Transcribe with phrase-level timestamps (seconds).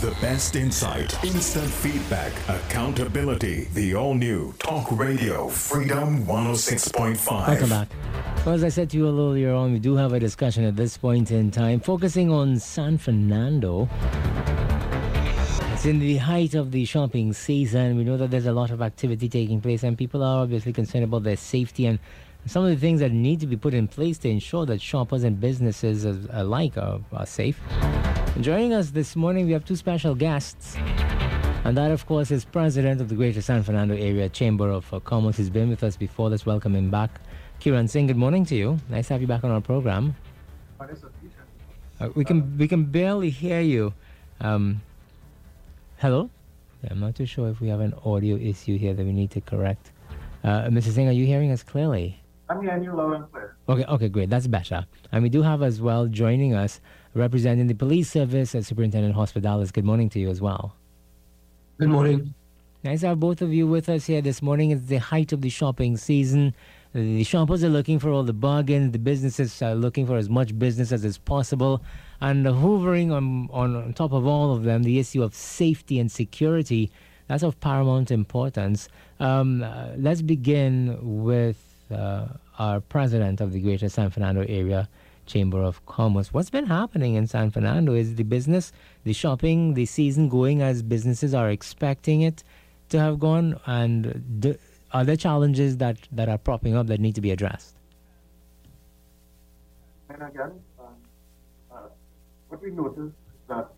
[0.00, 3.64] The best insight, instant feedback, accountability.
[3.74, 7.48] The all new Talk Radio Freedom 106.5.
[7.48, 7.88] Welcome back.
[8.46, 10.62] Well, as I said to you a little earlier on, we do have a discussion
[10.62, 13.88] at this point in time focusing on San Fernando.
[15.72, 17.96] It's in the height of the shopping season.
[17.96, 21.02] We know that there's a lot of activity taking place, and people are obviously concerned
[21.02, 21.98] about their safety and
[22.46, 25.24] some of the things that need to be put in place to ensure that shoppers
[25.24, 27.60] and businesses alike are, are safe.
[28.40, 30.76] Joining us this morning, we have two special guests.
[31.64, 35.36] And that, of course, is President of the Greater San Fernando Area Chamber of Commerce.
[35.36, 36.30] He's been with us before.
[36.30, 37.20] Let's welcome him back.
[37.60, 38.78] Kiran Singh, good morning to you.
[38.90, 40.14] Nice to have you back on our program.
[40.80, 43.92] Uh, we can we can barely hear you.
[44.40, 44.82] Um,
[45.96, 46.30] hello.
[46.84, 49.32] Yeah, I'm not too sure if we have an audio issue here that we need
[49.32, 49.90] to correct.
[50.44, 50.92] Uh, Mr.
[50.92, 52.22] Singh, are you hearing us clearly?
[52.48, 53.56] I'm hearing you loud and clear.
[53.68, 54.30] Okay, okay, great.
[54.30, 54.86] That's better.
[55.12, 56.80] And we do have as well joining us
[57.14, 59.70] representing the police service at Superintendent Hospitalis.
[59.70, 60.74] Good morning to you as well.
[61.78, 62.34] Good morning.
[62.84, 64.70] Nice to have both of you with us here this morning.
[64.70, 66.54] It's the height of the shopping season.
[66.94, 68.92] The shoppers are looking for all the bargains.
[68.92, 71.82] The businesses are looking for as much business as is possible.
[72.20, 76.90] And hovering on, on top of all of them, the issue of safety and security,
[77.26, 78.88] that's of paramount importance.
[79.20, 82.26] Um, uh, let's begin with uh,
[82.58, 84.88] our president of the Greater San Fernando Area
[85.28, 86.32] Chamber of Commerce.
[86.32, 87.94] What's been happening in San Fernando?
[87.94, 88.72] Is the business,
[89.04, 92.42] the shopping, the season going as businesses are expecting it
[92.88, 93.60] to have gone?
[93.66, 94.56] And
[95.04, 97.76] there challenges that, that are propping up that need to be addressed?
[100.08, 100.86] And again, um,
[101.70, 101.76] uh,
[102.48, 103.68] what we noticed is that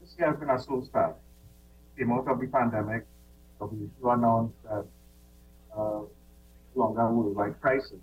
[0.00, 1.16] this year has been a slow start.
[1.98, 3.04] Came out of the pandemic,
[3.60, 4.86] we announced that
[5.76, 6.00] uh,
[6.74, 8.00] longer worldwide crisis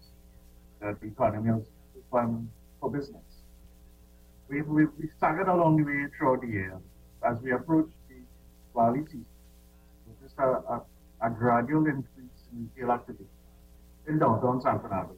[0.81, 1.67] that the economy is
[2.11, 2.49] open
[2.79, 3.23] for business.
[4.49, 6.79] We've, we've, we staggered along the way throughout the year
[7.23, 8.15] as we approached the
[8.73, 9.25] Diwali season.
[10.21, 10.81] Just a, a
[11.21, 13.25] a gradual increase in retail activity
[14.07, 15.15] in downtown San Fernando.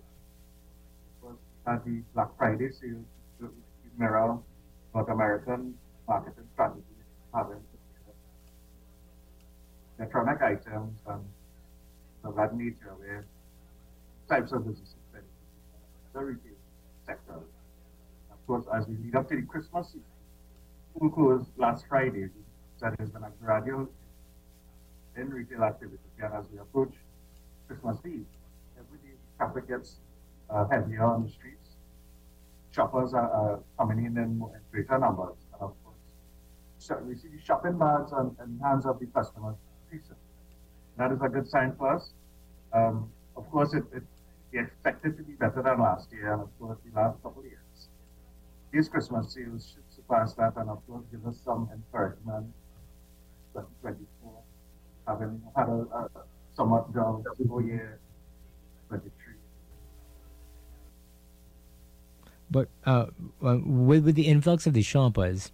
[1.21, 1.37] Because
[1.67, 3.03] at the Black Friday sale,
[3.39, 3.49] the
[3.97, 4.37] mirror
[4.95, 5.75] North American
[6.07, 6.83] marketing strategy
[7.33, 7.61] having
[9.99, 11.23] electronic items and
[12.23, 13.25] of that nature where
[14.27, 14.95] types of businesses
[16.19, 16.57] retail
[17.05, 17.39] sector.
[18.31, 19.95] Of course, as we lead up to the Christmas
[20.95, 22.29] school closed last Friday,
[22.81, 23.87] that has been a gradual
[25.15, 25.97] in retail activity.
[26.19, 26.93] And as we approach
[27.67, 28.25] Christmas Eve,
[28.77, 29.97] every day traffic gets
[30.49, 31.69] uh, heavier on the streets.
[32.71, 35.35] Shoppers are uh, coming in in, greater numbers.
[35.53, 35.97] And of course,
[36.77, 39.55] so we see the shopping bags and, and hands of the customers.
[40.97, 42.11] That is a good sign for us.
[42.73, 44.03] Um, of course, it, it,
[44.51, 47.41] we expect it to be better than last year and of course the last couple
[47.41, 47.87] of years.
[48.71, 52.47] These Christmas sales should surpass that and of course give us some encouragement
[53.53, 54.31] 2024
[55.07, 56.09] having had a, a
[56.55, 57.23] somewhat dull
[57.63, 57.99] year
[58.89, 59.11] 23.
[62.49, 63.05] But uh,
[63.39, 65.51] with, with the influx of the shoppers,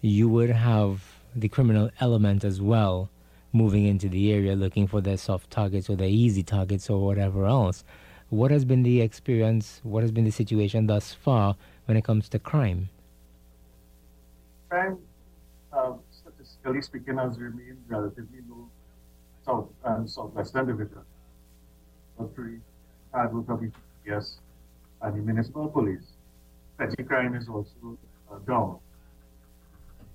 [0.00, 3.10] you would have the criminal element as well
[3.52, 7.44] moving into the area looking for their soft targets or their easy targets or whatever
[7.44, 7.84] else.
[8.30, 9.80] What has been the experience?
[9.82, 12.88] What has been the situation thus far when it comes to crime?
[14.68, 14.98] Crime,
[15.72, 18.68] uh, statistically speaking, has remained relatively low
[19.44, 21.02] south and southwestern division.
[22.36, 22.60] Three
[23.12, 23.62] of
[24.06, 24.38] yes,
[25.02, 26.12] and the municipal police.
[26.78, 27.98] Petty crime is also
[28.30, 28.78] uh, down.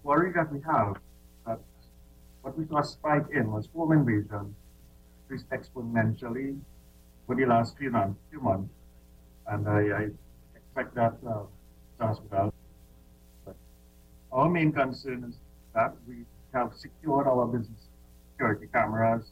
[0.03, 0.95] Worry that we have
[1.45, 1.59] that
[2.43, 4.55] what we saw spike in was home invasion
[5.23, 6.57] increased exponentially
[7.25, 8.69] for the last few months, few months.
[9.47, 10.07] and I, I
[10.55, 12.53] expect that uh, as well.
[13.45, 13.55] But
[14.31, 15.35] our main concern is
[15.73, 17.89] that we have secured our business
[18.31, 19.31] security cameras,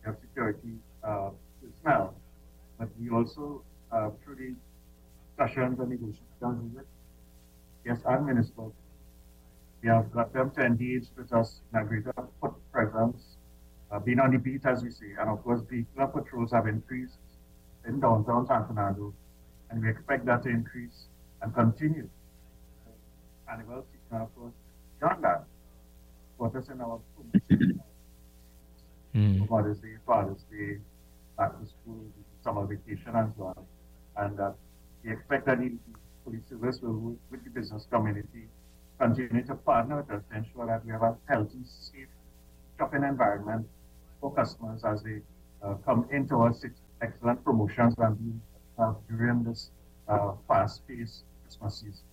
[0.00, 2.14] we have security uh, personnel,
[2.78, 4.54] but we also, uh, through the
[5.28, 6.84] discussions and negotiations with
[7.84, 8.74] yes, and municipal,
[9.82, 13.36] we have got them to engage with us in a greater foot presence,
[13.90, 16.66] uh, being on the beat, as we say, and of course, the vehicular patrols have
[16.66, 17.18] increased
[17.86, 19.12] in downtown San Fernando,
[19.70, 21.06] and we expect that to increase
[21.40, 22.08] and continue.
[23.50, 24.52] Annual season, of course,
[25.00, 25.44] beyond that,
[26.38, 27.00] put us in our
[29.14, 29.48] mm.
[29.48, 30.78] Father's Day, Father's Day,
[31.36, 32.06] back to school,
[32.42, 33.66] summer vacation, and so on.
[34.16, 34.52] And uh,
[35.04, 35.72] we expect that the
[36.24, 38.48] police service will work with the business community,
[38.98, 42.08] continue to partner with us to ensure that we have a healthy, safe
[42.78, 43.66] shopping environment
[44.20, 45.20] for customers as they
[45.62, 46.54] uh, come into our
[47.02, 48.32] excellent promotions we
[48.78, 49.70] have during this
[50.08, 52.04] uh, fast-paced Christmas season.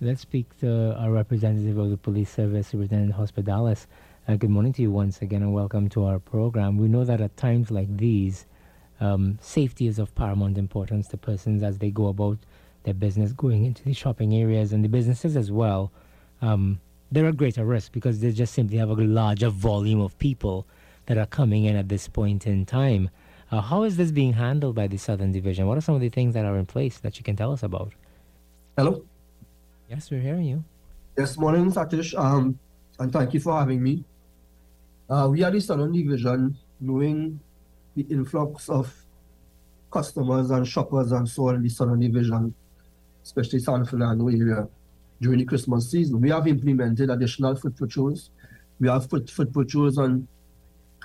[0.00, 3.86] Let's speak to our representative of the police service, Superintendent Hospitalis.
[4.28, 6.76] Uh, good morning to you once again and welcome to our program.
[6.76, 8.46] We know that at times like these,
[9.00, 12.38] um, safety is of paramount importance to persons as they go about
[12.84, 15.90] their business, going into the shopping areas and the businesses as well.
[16.42, 16.80] Um,
[17.10, 20.66] they're at greater risk because they just simply have a larger volume of people
[21.06, 23.10] that are coming in at this point in time.
[23.50, 25.66] Uh, how is this being handled by the Southern Division?
[25.66, 27.62] What are some of the things that are in place that you can tell us
[27.62, 27.92] about?
[28.76, 29.04] Hello.
[29.88, 30.64] Yes, we're hearing you.
[31.16, 32.18] Yes, morning, Satish.
[32.18, 32.58] Um,
[32.98, 34.04] and thank you for having me.
[35.08, 37.38] Uh, we are the Southern Division, knowing
[37.94, 38.92] the influx of
[39.92, 42.52] customers and shoppers and so on in the Southern Division,
[43.22, 44.68] especially San Fernando area
[45.20, 46.20] during the Christmas season.
[46.20, 48.30] We have implemented additional foot patrols.
[48.80, 50.26] We have foot, foot patrols on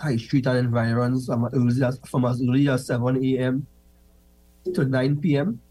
[0.02, 3.68] High Street and environs from as, from as early as 7 a.m.
[4.74, 5.62] to 9 p.m.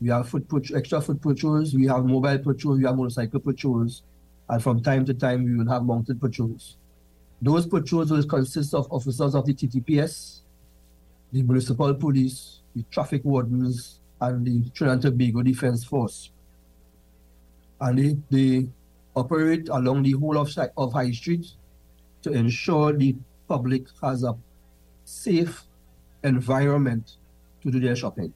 [0.00, 4.02] We have foot extra foot patrols, we have mobile patrols, we have motorcycle patrols,
[4.48, 6.76] and from time to time we will have mounted patrols.
[7.42, 10.40] Those patrols will consist of officers of the TTPS,
[11.32, 16.30] the municipal police, the traffic wardens, and the Trinidad and Tobago Defense Force.
[17.80, 18.68] And they, they
[19.16, 21.46] operate along the whole of, of High Street
[22.22, 23.16] to ensure the
[23.50, 24.32] public has a
[25.04, 25.64] safe
[26.22, 27.16] environment
[27.62, 28.32] to do their shopping.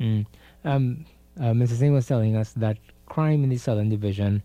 [0.00, 0.24] Mm.
[0.64, 1.04] Um,
[1.38, 1.74] uh, Mr.
[1.78, 4.42] Singh was telling us that crime in the Southern Division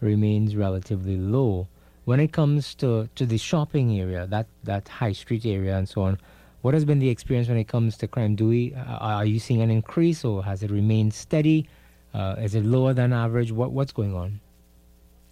[0.00, 1.68] remains relatively low.
[2.04, 6.02] When it comes to, to the shopping area, that, that high street area and so
[6.02, 6.18] on,
[6.62, 8.34] what has been the experience when it comes to crime?
[8.34, 11.68] Do we uh, are you seeing an increase or has it remained steady?
[12.12, 13.52] Uh, is it lower than average?
[13.52, 14.40] What what's going on?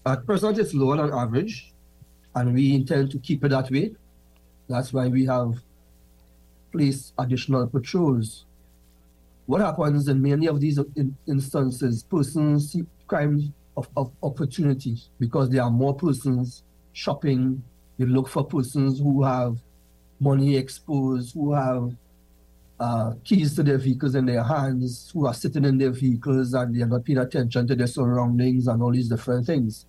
[0.07, 1.74] At present, it's lower than average
[2.35, 3.93] and we intend to keep it that way.
[4.69, 5.55] That's why we have
[6.73, 8.45] placed additional patrols.
[9.47, 10.79] What happens in many of these
[11.29, 17.63] instances, persons see crime of, of opportunity because there are more persons shopping.
[17.99, 19.59] They look for persons who have
[20.19, 21.95] money exposed, who have
[22.81, 26.75] uh, keys to their vehicles in their hands, who are sitting in their vehicles and
[26.75, 29.87] they're not paying attention to their surroundings and all these different things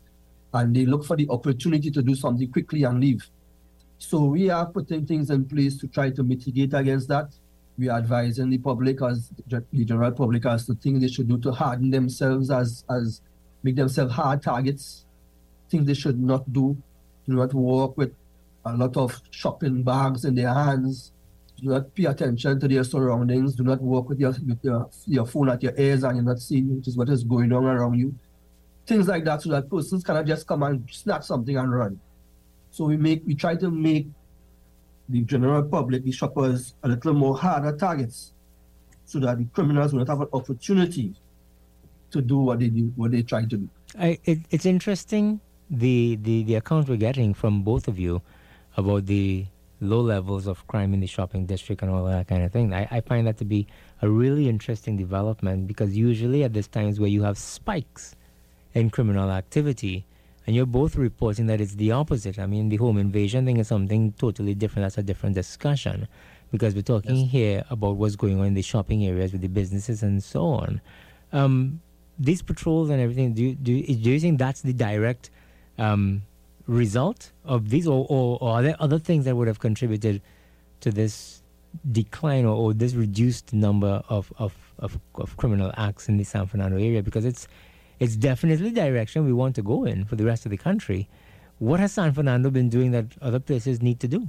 [0.55, 3.29] and they look for the opportunity to do something quickly and leave.
[3.97, 7.35] So we are putting things in place to try to mitigate against that.
[7.77, 11.37] We are advising the public as the general public as to things they should do
[11.39, 13.21] to harden themselves as as
[13.63, 15.05] make themselves hard targets.
[15.69, 16.77] Things they should not do.
[17.27, 18.13] Do not walk with
[18.63, 21.11] a lot of shopping bags in their hands.
[21.61, 23.55] Do not pay attention to their surroundings.
[23.55, 26.39] Do not walk with your with your, your phone at your ears and you're not
[26.39, 28.15] seeing which is what is going on around you
[28.85, 31.99] things like that so that persons cannot just come and snatch something and run.
[32.71, 34.07] So we make we try to make
[35.09, 38.33] the general public, the shoppers, a little more harder targets
[39.05, 41.13] so that the criminals will not have an opportunity
[42.11, 43.69] to do what they do, what they try to do.
[43.97, 45.39] I, it, it's interesting
[45.69, 48.21] the, the, the account we're getting from both of you
[48.77, 49.45] about the
[49.79, 52.73] low levels of crime in the shopping district and all that kind of thing.
[52.73, 53.67] I, I find that to be
[54.01, 58.15] a really interesting development because usually at these times where you have spikes
[58.75, 60.05] in criminal activity.
[60.45, 62.37] And you're both reporting that it's the opposite.
[62.37, 64.85] I mean, the home invasion thing is something totally different.
[64.85, 66.07] That's a different discussion
[66.51, 67.31] because we're talking yes.
[67.31, 70.81] here about what's going on in the shopping areas with the businesses and so on.
[71.33, 71.81] Um,
[72.19, 75.31] these patrols and everything, do you, do, do you think that's the direct
[75.79, 76.21] um,
[76.67, 80.21] result of these, or, or, or, are there other things that would have contributed
[80.81, 81.41] to this
[81.91, 86.45] decline or, or this reduced number of, of, of, of criminal acts in the San
[86.45, 87.03] Fernando area?
[87.03, 87.47] Because it's
[87.99, 91.07] it's definitely the direction we want to go in for the rest of the country.
[91.59, 94.27] What has San Fernando been doing that other places need to do?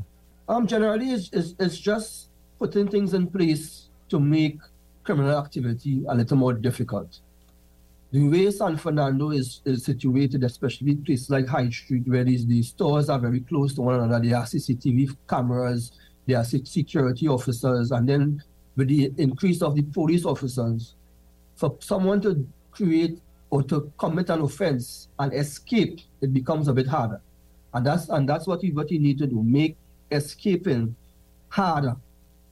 [0.48, 4.58] Um, generally, it's, it's, it's just putting things in place to make
[5.02, 7.20] criminal activity a little more difficult.
[8.12, 12.68] The way San Fernando is, is situated, especially places like High Street, where these, these
[12.68, 15.92] stores are very close to one another, there are CCTV cameras,
[16.26, 18.42] there are security officers, and then
[18.76, 20.94] with the increase of the police officers,
[21.56, 23.18] for someone to create
[23.50, 27.20] or to commit an offense and escape, it becomes a bit harder.
[27.74, 29.42] And that's and that's what you what you need to do.
[29.42, 29.76] Make
[30.10, 30.96] escaping
[31.48, 31.96] harder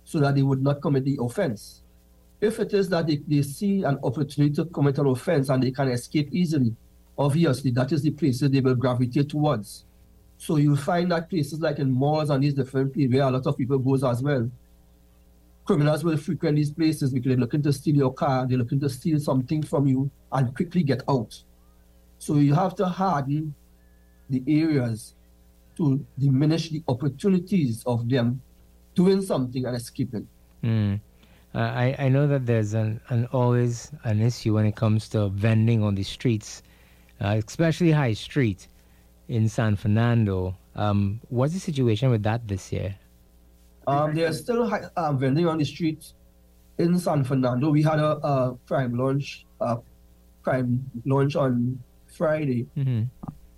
[0.05, 1.83] so that they would not commit the offense.
[2.41, 5.71] If it is that they, they see an opportunity to commit an offense and they
[5.71, 6.77] can escape easily,
[7.17, 9.85] obviously that is the places they will gravitate towards.
[10.37, 13.47] So you'll find that places like in malls and these different places where a lot
[13.47, 14.51] of people goes as well,
[15.65, 18.89] criminals will frequent these places because they're looking to steal your car, they're looking to
[18.89, 21.43] steal something from you and quickly get out.
[22.19, 23.55] So you have to harden
[24.31, 25.15] the areas
[25.77, 28.41] to diminish the opportunities of them
[28.95, 30.29] doing something and escaping.
[30.63, 31.01] Mm.
[31.55, 35.29] Uh, I, I know that there's an, an always an issue when it comes to
[35.29, 36.63] vending on the streets,
[37.21, 38.69] uh, especially High Street
[39.29, 40.57] in San Fernando.
[40.75, 42.97] Um, what's the situation with that this year?
[43.87, 46.15] Um, there's still um, vending on the streets
[46.79, 47.71] in San Fernando.
[47.71, 49.79] We had a, a crime launch, a
[50.43, 53.03] crime launch on Friday, Mm-hmm.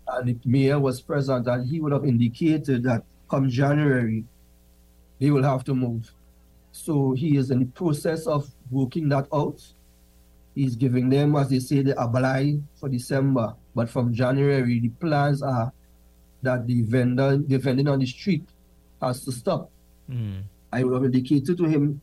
[0.08, 4.24] and the mayor was present, and he would have indicated that come January,
[5.18, 6.10] they will have to move.
[6.72, 9.62] So he is in the process of working that out.
[10.54, 13.54] He's giving them, as they say, the ably for December.
[13.74, 15.72] But from January, the plans are
[16.42, 18.44] that the vendor, the vending on the street
[19.02, 19.70] has to stop.
[20.10, 20.42] Mm.
[20.72, 22.00] I would have indicated to him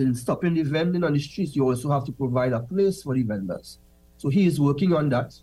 [0.00, 3.14] in stopping the vending on the streets, you also have to provide a place for
[3.14, 3.78] the vendors.
[4.16, 5.34] So he is working on that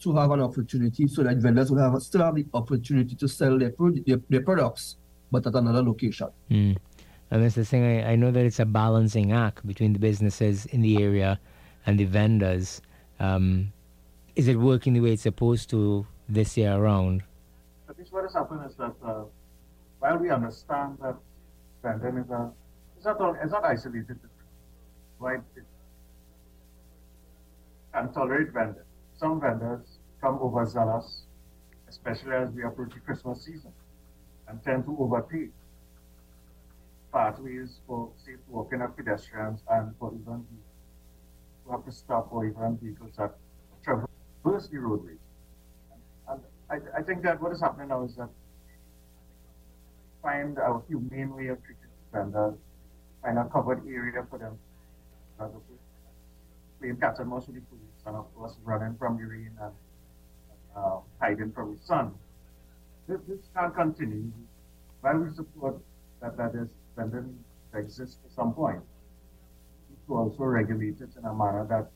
[0.00, 3.58] to have an opportunity so that vendors will have still have the opportunity to sell
[3.58, 4.96] their, pro- their, their products,
[5.30, 6.28] but at another location.
[6.50, 6.76] Mm.
[7.30, 7.66] And Mr.
[7.66, 11.38] Singh, I, I know that it's a balancing act between the businesses in the area
[11.84, 12.80] and the vendors.
[13.20, 13.72] Um,
[14.36, 17.22] is it working the way it's supposed to this year around?
[17.88, 19.24] I think what has happened is that uh,
[19.98, 21.16] while we understand that
[21.82, 22.50] vending is a
[22.96, 24.18] it's not all, it's not isolated,
[25.20, 25.40] right?
[27.94, 28.82] Can tolerate vending.
[29.16, 31.22] Some vendors come overzealous,
[31.88, 33.72] especially as we approach the Christmas season,
[34.48, 35.48] and tend to overpay
[37.12, 40.44] pathways for safe walking of pedestrians and for even
[41.64, 43.34] who have to stop or even vehicles that
[43.84, 45.18] traverse the roadways.
[46.28, 46.40] And
[46.70, 48.28] I, I think that what is happening now is that
[50.28, 52.54] find a humane way of treating vendors,
[53.22, 54.58] find a covered area for them,
[55.40, 55.48] uh,
[56.78, 59.72] playing cat and mouse with the police, and of course running from the rain and
[60.76, 62.12] uh, hiding from the sun.
[63.08, 64.30] This, this can't continue.
[65.00, 65.76] While we support
[66.20, 67.38] that that is vending
[67.74, 68.82] exists at some point,
[70.06, 71.86] to also regulate it in a manner that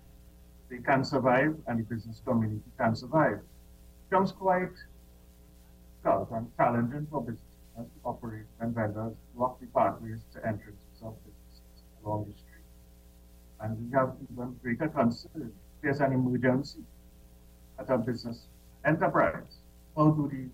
[0.70, 3.38] they can survive and the business community can survive.
[3.38, 4.76] It becomes quite
[6.02, 11.14] difficult and challenging for businesses to operate when vendors block the pathways to entrances of
[11.24, 12.64] businesses along the street.
[13.60, 16.80] And we have even greater concern if there's an emergency
[17.78, 18.46] at a business
[18.84, 19.58] enterprise.
[19.96, 20.48] How do the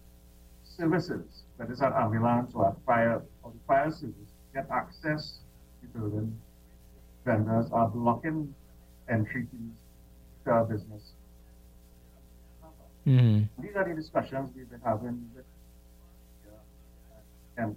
[0.76, 5.40] services, that is an ambulance or a fire or the fire service, get access
[5.80, 6.40] to the building?
[7.24, 8.54] Vendors are blocking
[9.10, 9.46] entry
[10.44, 11.12] to our business.
[13.06, 13.62] Mm-hmm.
[13.62, 15.44] These are the discussions we've been having with
[17.58, 17.74] How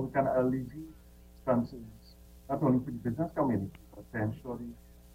[0.00, 0.94] we can alleviate
[1.46, 2.16] concerns,
[2.48, 4.32] not only for the business community, but the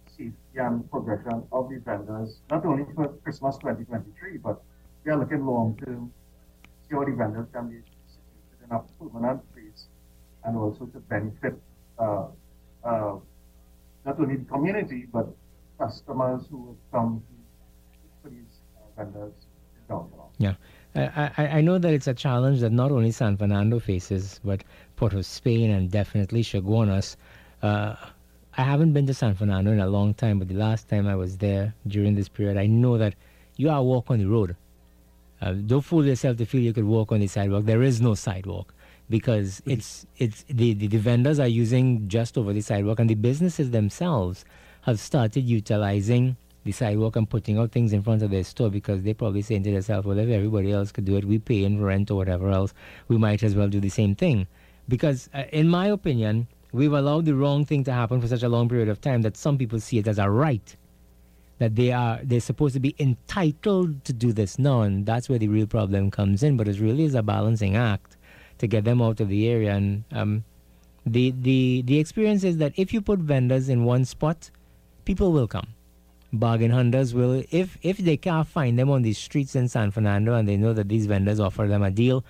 [0.08, 4.62] safety and progression of the vendors, not only for Christmas 2023, but
[5.04, 6.10] we are looking long term,
[6.88, 9.88] see how the vendors can be situated in a permanent place
[10.44, 11.60] and also to benefit
[11.98, 12.28] uh,
[12.84, 13.16] uh,
[14.04, 15.26] not only the community, but
[15.78, 17.22] customers who will come
[18.24, 19.34] to these uh, vendors
[19.88, 20.30] downtown.
[20.38, 20.54] Yeah.
[20.96, 24.64] I, I, I know that it's a challenge that not only San Fernando faces, but
[24.96, 27.16] Port of Spain and definitely Chaguanas.
[27.62, 27.94] Uh,
[28.56, 31.14] I haven't been to San Fernando in a long time, but the last time I
[31.14, 33.14] was there during this period, I know that
[33.56, 34.56] you are walk on the road.
[35.42, 37.66] Uh, don't fool yourself to feel you could walk on the sidewalk.
[37.66, 38.72] There is no sidewalk
[39.10, 43.14] because it's it's the, the, the vendors are using just over the sidewalk, and the
[43.14, 44.46] businesses themselves
[44.82, 46.36] have started utilizing
[46.66, 49.62] the sidewalk and putting out things in front of their store because they probably saying
[49.62, 52.50] to themselves, well, if everybody else could do it, we pay in rent or whatever
[52.50, 52.74] else,
[53.08, 54.46] we might as well do the same thing.
[54.88, 58.48] Because, uh, in my opinion, we've allowed the wrong thing to happen for such a
[58.48, 60.76] long period of time that some people see it as a right
[61.58, 64.58] that they are they're supposed to be entitled to do this.
[64.58, 67.76] Now and that's where the real problem comes in but it really is a balancing
[67.76, 68.16] act
[68.58, 69.74] to get them out of the area.
[69.74, 70.44] And um,
[71.06, 74.50] the the the experience is that if you put vendors in one spot
[75.04, 75.68] people will come
[76.32, 80.34] bargain hunters will if if they can't find them on the streets in san fernando
[80.34, 82.24] and they know that these vendors offer them a deal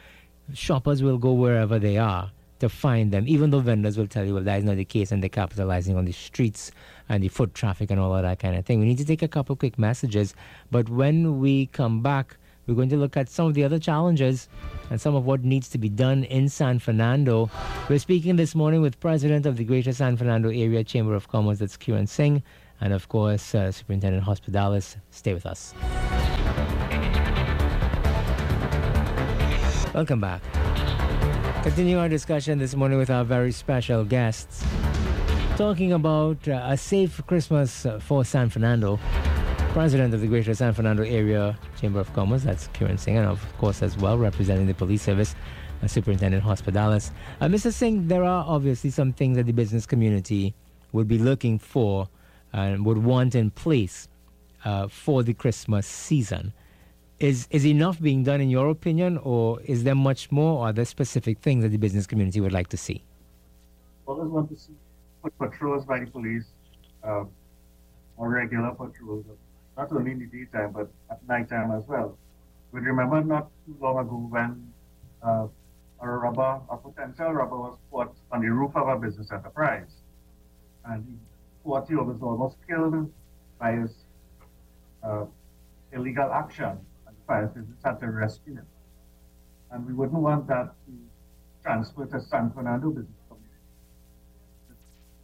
[0.53, 4.35] shoppers will go wherever they are to find them, even though vendors will tell you,
[4.35, 6.73] well, that is not the case, and they're capitalizing on the streets
[7.09, 8.81] and the foot traffic and all of that kind of thing.
[8.81, 10.35] We need to take a couple quick messages,
[10.71, 12.37] but when we come back,
[12.67, 14.49] we're going to look at some of the other challenges
[14.91, 17.49] and some of what needs to be done in San Fernando.
[17.89, 21.59] We're speaking this morning with President of the Greater San Fernando Area Chamber of Commerce,
[21.59, 22.43] that's Kiran Singh,
[22.81, 24.97] and of course, uh, Superintendent Hospitalis.
[25.11, 25.75] Stay with us.
[29.95, 30.43] Welcome back.
[31.63, 34.65] Continuing our discussion this morning with our very special guests,
[35.57, 38.99] talking about uh, a safe Christmas for San Fernando.
[39.77, 43.45] President of the Greater San Fernando Area Chamber of Commerce, that's Kiran Singh, and of
[43.59, 45.35] course, as well, representing the police service,
[45.83, 47.13] uh, Superintendent Hospitalis.
[47.43, 47.71] Uh, Mr.
[47.71, 50.55] Singh, there are obviously some things that the business community
[50.93, 52.09] would be looking for
[52.57, 54.09] and would want in place
[54.65, 56.53] uh, for the Christmas season.
[57.19, 60.61] Is, is enough being done in your opinion, or is there much more?
[60.61, 63.05] Or are there specific things that the business community would like to see?
[64.07, 64.73] Always want to see
[65.39, 66.45] patrols by the police,
[67.03, 67.25] uh,
[68.17, 69.25] or regular patrols,
[69.77, 72.17] not only in the daytime but at nighttime as well.
[72.73, 74.73] We remember not too long ago when
[75.23, 75.47] uh,
[76.01, 79.91] a robber, a potential robber was caught on the roof of a business enterprise.
[80.85, 81.19] And
[81.67, 83.13] thought he was almost killed
[83.59, 83.93] by his
[85.03, 85.25] uh,
[85.93, 86.79] illegal action.
[87.07, 88.63] And the fire service had to rescue.
[89.71, 90.93] And we wouldn't want that to
[91.63, 93.67] transfer to San Fernando business community.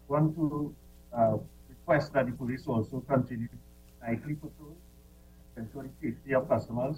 [0.08, 0.75] We want to
[1.16, 1.37] uh,
[1.68, 3.49] request that the police also continue
[4.02, 4.76] nightly patrols,
[5.56, 6.96] ensure the safety of customers.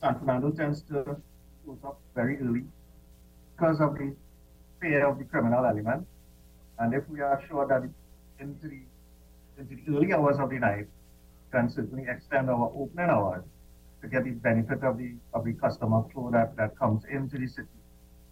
[0.00, 1.16] San Fernando tends to
[1.64, 2.64] close up very early
[3.54, 4.14] because of the
[4.80, 6.06] fear of the criminal element.
[6.78, 7.99] And if we are sure that into
[8.40, 8.80] the,
[9.60, 10.86] into the early hours of the night,
[11.52, 13.44] can certainly extend our opening hours
[14.02, 17.46] to get the benefit of the of the customer flow that, that comes into the
[17.46, 17.68] city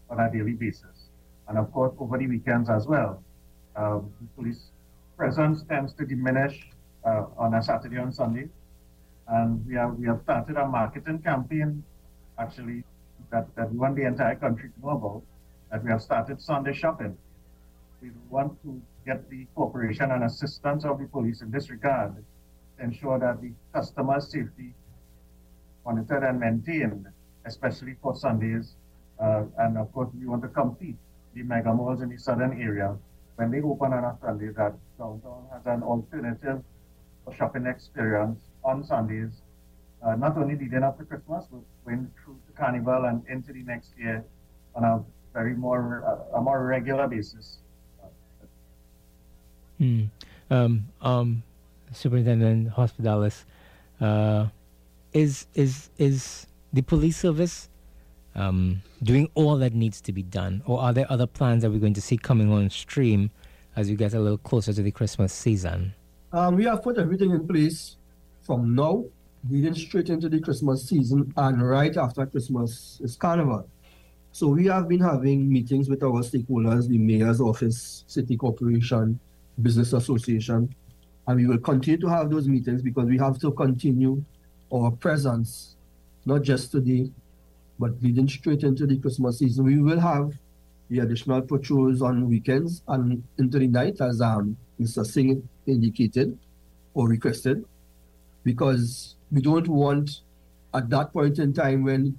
[0.09, 1.11] on a daily basis.
[1.49, 3.23] And of course, over the weekends as well.
[3.77, 4.71] Um, police
[5.17, 6.69] presence tends to diminish
[7.05, 8.49] uh, on a Saturday and Sunday.
[9.29, 11.83] And we have, we have started a marketing campaign
[12.39, 12.85] actually
[13.31, 15.23] that, that we want the entire country to know about,
[15.71, 17.17] that we have started Sunday shopping.
[18.01, 22.85] We want to get the cooperation and assistance of the police in this regard to
[22.85, 24.75] ensure that the customer safety
[25.85, 27.07] monitored and maintained,
[27.47, 28.77] especially for Sundays.
[29.19, 30.97] Uh, and of course, we want to compete
[31.35, 32.95] the mega malls in the southern area
[33.37, 36.63] when they open on a Sunday that downtown has an alternative
[37.37, 39.43] shopping experience on Sundays,
[40.05, 43.63] uh, not only leading up to Christmas, but going through the carnival and into the
[43.63, 44.25] next year
[44.75, 47.59] on a very more uh, a more regular basis.
[49.79, 50.05] Hmm.
[50.51, 51.43] Um, um,
[51.93, 53.45] Superintendent Hospitalis,
[54.01, 54.47] uh,
[55.13, 57.69] is is is the police service
[58.35, 61.79] um, doing all that needs to be done, or are there other plans that we're
[61.79, 63.31] going to see coming on stream
[63.77, 65.95] as we get a little closer to the Christmas season?
[66.33, 67.97] Um, we have put everything in place
[68.43, 69.05] from now,
[69.49, 73.69] leading straight into the Christmas season, and right after Christmas is Carnival.
[74.33, 79.19] So we have been having meetings with our stakeholders, the mayor's office, city corporation,
[79.63, 80.75] business association,
[81.27, 84.23] and we will continue to have those meetings because we have to continue
[84.73, 85.77] our presence,
[86.25, 87.11] not just today,
[87.79, 89.65] but leading straight into the Christmas season.
[89.65, 90.33] We will have
[90.91, 95.07] the additional patrols on weekends and into the night, as um, Mr.
[95.07, 96.39] Singh indicated
[96.95, 97.65] or requested,
[98.45, 100.23] because we don't want
[100.75, 102.19] at that point in time when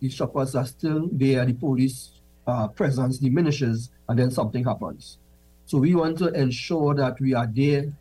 [0.00, 2.12] the shoppers are still there, the police
[2.46, 5.18] uh, presence diminishes, and then something happens.
[5.66, 7.92] So we want to ensure that we are there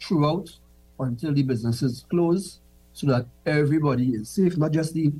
[0.00, 0.50] throughout
[1.00, 2.60] until the businesses close
[2.92, 5.10] so that everybody is safe, not just the,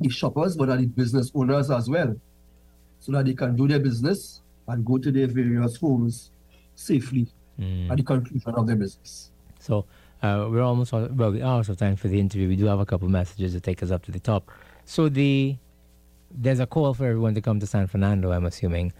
[0.00, 2.16] the shoppers, but the business owners as well,
[3.00, 6.30] so that they can do their business and go to their various homes
[6.74, 7.26] safely
[7.60, 7.90] mm.
[7.90, 9.30] at the conclusion of their business.
[9.58, 9.84] So
[10.22, 12.48] uh, we're almost well, we're out of time for the interview.
[12.48, 14.50] We do have a couple messages to take us up to the top.
[14.84, 15.56] So the
[16.30, 18.32] there's a call for everyone to come to San Fernando.
[18.32, 18.92] I'm assuming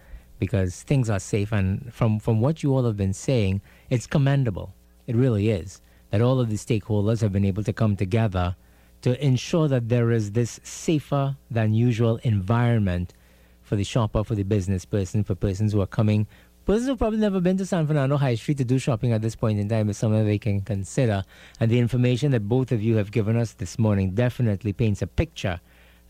[0.43, 4.75] because things are safe, and from from what you all have been saying, it's commendable.
[5.07, 8.57] It really is that all of the stakeholders have been able to come together
[9.03, 13.15] to ensure that there is this safer than usual environment
[13.63, 16.27] for the shopper, for the business person, for persons who are coming.
[16.67, 19.37] Persons who've probably never been to San Fernando High Street to do shopping at this
[19.37, 21.23] point in time is something they can consider.
[21.61, 25.07] And the information that both of you have given us this morning definitely paints a
[25.07, 25.61] picture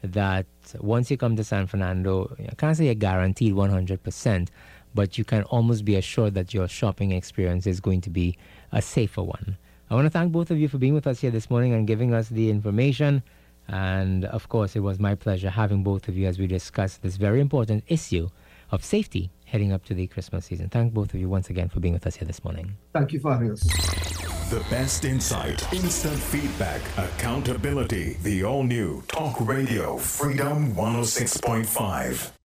[0.03, 0.47] that
[0.81, 4.49] once you come to San Fernando, I can't say a guaranteed 100%,
[4.95, 8.37] but you can almost be assured that your shopping experience is going to be
[8.73, 9.57] a safer one.
[9.91, 11.87] I want to thank both of you for being with us here this morning and
[11.87, 13.23] giving us the information.
[13.69, 17.17] And of course, it was my pleasure having both of you as we discuss this
[17.17, 18.29] very important issue
[18.71, 20.69] of safety heading up to the Christmas season.
[20.69, 22.77] Thank both of you once again for being with us here this morning.
[22.95, 24.32] Thank you for having us.
[24.53, 28.19] The best insight, instant feedback, accountability.
[28.23, 32.42] The all new Talk Radio Freedom 106.5.